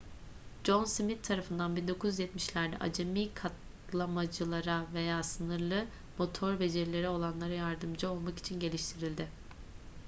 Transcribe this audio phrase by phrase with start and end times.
[0.63, 5.85] john smith tarafından 1970'lerde acemi katlamacılara veya sınırlı
[6.17, 9.27] motor becerileri olanlara yardımcı olmak için geliştirildi